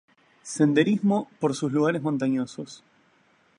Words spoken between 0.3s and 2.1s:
Senderismo, por sus lugares